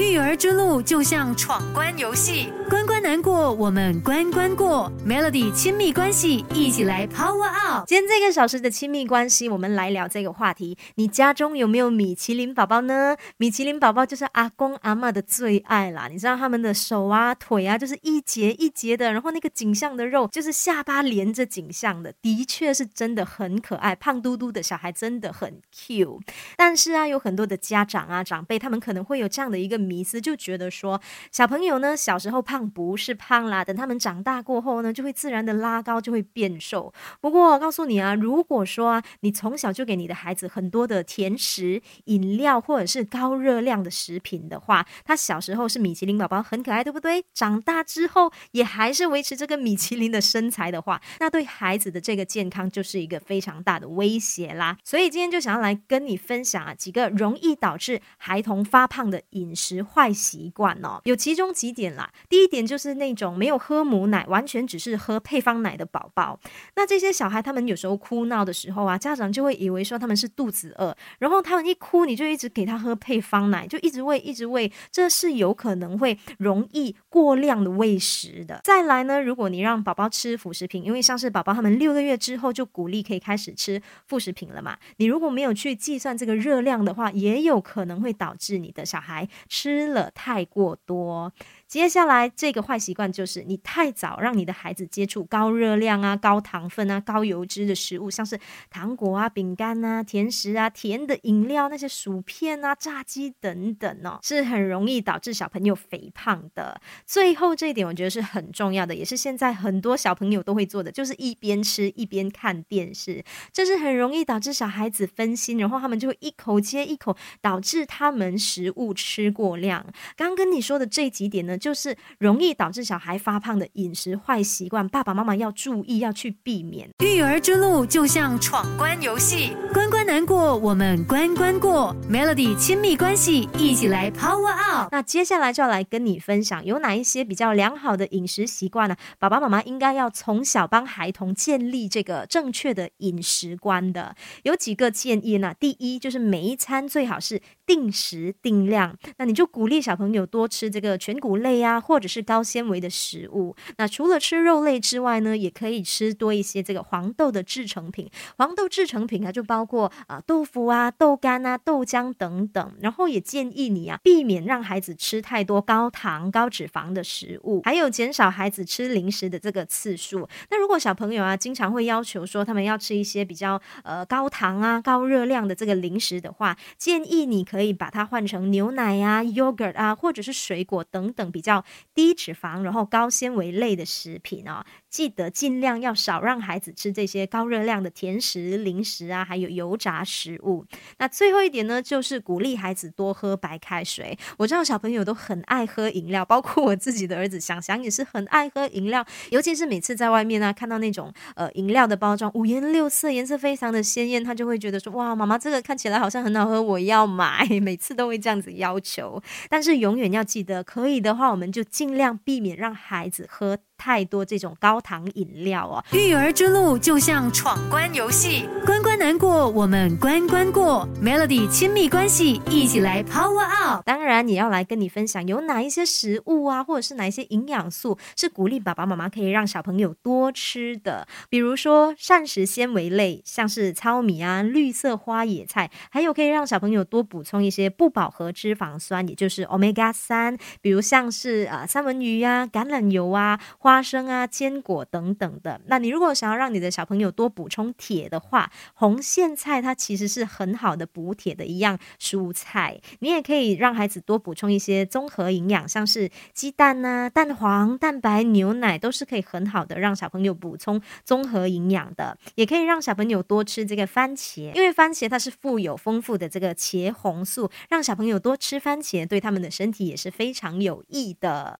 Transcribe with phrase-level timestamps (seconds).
[0.00, 4.90] 育儿之路就像闯关游戏，关关难过，我们关关过。
[5.06, 7.86] Melody 亲密关系，一起来 Power Up。
[7.86, 10.76] 今天这个小时的亲密关系，我们来聊这个话题。
[10.96, 13.16] 你家中有没有米其林宝宝呢？
[13.36, 16.08] 米其林宝宝就是阿公阿妈的最爱啦。
[16.08, 26.22] 你知道他们的手啊、腿啊，就是一节一节的，然后那个颈项的肉就是下巴连着颈项的，的确是真的很可爱，胖嘟嘟的小孩真的很 cute。
[26.56, 29.78] 但是啊，有很多的家长啊、长辈，他们可能会有这样的一个。
[29.84, 30.98] 迷思就觉得说，
[31.30, 36.92] 小朋友呢小时候胖不是胖啦，等他们长大过后呢，就会自然的拉高，就会变瘦。
[37.20, 47.24] 不过告诉你啊，如果说啊，你从小就给你的孩子很多的甜食、饮料或者是高热量的食品的话，他小时候是米其林宝宝，很可爱，对不对？
[47.32, 54.76] 长大之后也还是维持这个米其林的身材的话，那对孩子的这个健康就是一个非常大的威胁啦。
[54.82, 59.84] 所以今天就想要来跟你分享啊，几个容易导致孩童发胖的饮食。
[59.84, 62.10] 坏习惯哦，有其中几点啦。
[62.28, 66.38] 第一一点就是那种没有喝母奶，完全只是喝配方奶的宝宝。
[66.76, 78.60] 那这些小孩他们有时候哭闹的时候啊，家长就会以为说他们是肚子饿，然后他们一哭你就一直给他喝配方奶，就一直喂一直喂，这是有可能会容易过量的喂食的。
[78.62, 89.26] 再来呢，如果你让宝宝吃辅食品，因为像是宝宝他们六个月之后就鼓励可以开始吃副食品了嘛，你如果没有去计算这个热量的话，也有可能会导致你的小孩。
[89.48, 91.32] 吃了太过多。
[91.68, 98.38] 接下来这个坏习惯就是你太早让你的孩子接触高热量啊、高糖分啊、高油脂的食物，像是
[98.70, 106.80] 糖果啊、饼干啊、甜食啊、甜的饮料、那些薯片啊、炸鸡等等哦，是很容易导致小朋友肥胖的。
[107.06, 119.84] 最后这一点我觉得是很重要的，也是现在很多小朋友都会做的，就是一边吃一边看电视，这是很容易导致小孩子分心，然后他们就会一口接一口，导致他们食物吃过量。
[120.16, 121.56] 刚刚跟你说的这几点呢？
[121.56, 126.88] 就是容易导致小孩发胖的饮食坏习惯，爸爸妈妈要注意，要去避免。
[127.00, 131.94] 育儿之路就像闯关游戏，关关难过，我们关关过。
[132.10, 134.88] Melody 亲密关系，一起来 Power Up。
[134.90, 138.96] 那接下来就要来跟你分享，有哪一些比较良好的饮食习惯呢？
[139.18, 144.16] 爸爸妈妈应该要从小帮孩童建立这个正确的饮食观的。
[144.44, 145.52] 有几个建议呢？
[145.60, 148.96] 第一，就是每一餐最好是定时定量。
[149.18, 151.54] 那你就鼓励小朋友多吃这个全谷类。
[151.64, 153.56] 啊，或者是是高纤维的食物。
[153.76, 158.10] 那除了吃肉类之外呢，也可以吃多一些这个黄豆的制成品。
[158.36, 162.72] 黄豆制成品啊，就包括啊豆腐啊、豆干啊、豆浆等等。
[162.80, 170.28] 然后也建议你啊，避免让孩子吃太多高糖、高脂肪的食物，还有减少孩子吃零食的这个次数。
[170.50, 181.44] 那如果小朋友啊，经常会要求说他们要吃一些比较呃高糖啊、高热量的这个零食的话，建议你可以把它换成牛奶啊、yogurt 啊，或者是水果等等比。
[181.44, 181.62] 较
[181.94, 184.62] 低低脂肪，然后高纤维类的食品哦。
[184.90, 190.66] 记得尽量要少让孩子吃这些高热量的甜食、零食啊，还有油炸食物。
[190.98, 194.16] 那最后一点呢，就是鼓励孩子多喝白开水。
[194.36, 207.48] 我知道小朋友都很爱喝饮料，包括我自己的儿子想想也是很爱喝饮料，尤其是每次在外面啊看到那种呃饮料的包装五颜六色，颜色非常的鲜艳，他就会觉得说哇，妈妈这个看起来好像很好喝，我要买。
[207.64, 213.60] 每次都会这样子要求，但是永远要记得，可以的话，我们就尽尽量避免让孩子喝。
[213.84, 220.88] 太多这种高糖饮料哦，育儿之路就像闯关游戏，关关难过，我们关关过。
[221.02, 223.82] Melody 亲密关系，一起来 Power Up。
[223.84, 231.06] 当然，也要来跟你分享有哪一些食物啊，或者是哪一些营养素是鼓励爸爸妈妈可以让小朋友多吃的。
[231.28, 243.38] 比如说膳食纤维类，像是糙米啊、绿色花野菜，还有可以让小朋友多补充一些不饱和脂肪酸，也就是 Omega 三，比如像是啊三文鱼啊、橄榄油啊。
[243.58, 245.60] 花花生啊、坚果等等的。
[245.66, 252.80] 那你如果想要让你的小朋友多补充铁的话，红苋菜它其实是很好的补铁的一样蔬菜。
[253.00, 262.16] 你也可以让孩子多补充一些综合营养，像是鸡蛋呐、蛋黄、蛋白、牛奶，都是可以很好的让小朋友补充综合营养的。
[262.36, 271.52] 也可以让小朋友多吃这个番茄，因为番茄它是富有丰富的这个茄红素，让小朋友多吃番茄对他们的身体也是非常有益的。